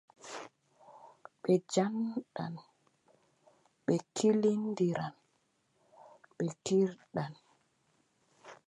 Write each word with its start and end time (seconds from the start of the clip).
Ɓe 1.41 1.53
njaldan, 1.63 2.55
ɓe 3.85 3.93
ngillindiran, 4.07 5.15
ɓe 6.37 6.45
kiirdan. 6.63 7.33